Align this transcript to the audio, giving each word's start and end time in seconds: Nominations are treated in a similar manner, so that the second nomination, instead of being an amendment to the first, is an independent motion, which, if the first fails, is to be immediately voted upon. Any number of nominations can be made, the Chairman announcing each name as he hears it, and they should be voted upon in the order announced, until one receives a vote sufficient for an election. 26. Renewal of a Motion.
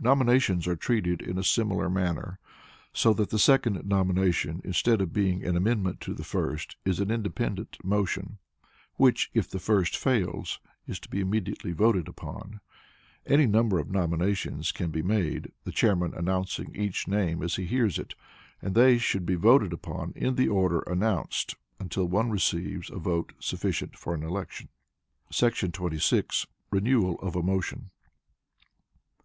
Nominations 0.00 0.66
are 0.66 0.74
treated 0.74 1.22
in 1.22 1.38
a 1.38 1.44
similar 1.44 1.88
manner, 1.88 2.40
so 2.92 3.12
that 3.12 3.30
the 3.30 3.38
second 3.38 3.86
nomination, 3.86 4.60
instead 4.64 5.00
of 5.00 5.12
being 5.12 5.44
an 5.46 5.56
amendment 5.56 6.00
to 6.00 6.14
the 6.14 6.24
first, 6.24 6.74
is 6.84 6.98
an 6.98 7.12
independent 7.12 7.78
motion, 7.84 8.38
which, 8.96 9.30
if 9.34 9.48
the 9.48 9.60
first 9.60 9.96
fails, 9.96 10.58
is 10.88 10.98
to 10.98 11.08
be 11.08 11.20
immediately 11.20 11.70
voted 11.70 12.08
upon. 12.08 12.58
Any 13.24 13.46
number 13.46 13.78
of 13.78 13.88
nominations 13.88 14.72
can 14.72 14.90
be 14.90 15.00
made, 15.00 15.52
the 15.62 15.70
Chairman 15.70 16.12
announcing 16.12 16.74
each 16.74 17.06
name 17.06 17.40
as 17.40 17.54
he 17.54 17.64
hears 17.64 18.00
it, 18.00 18.16
and 18.60 18.74
they 18.74 18.98
should 18.98 19.24
be 19.24 19.36
voted 19.36 19.72
upon 19.72 20.12
in 20.16 20.34
the 20.34 20.48
order 20.48 20.80
announced, 20.88 21.54
until 21.78 22.06
one 22.06 22.30
receives 22.30 22.90
a 22.90 22.96
vote 22.96 23.32
sufficient 23.38 23.96
for 23.96 24.12
an 24.12 24.24
election. 24.24 24.70
26. 25.32 26.48
Renewal 26.72 27.14
of 27.22 27.36
a 27.36 27.44
Motion. 27.44 27.90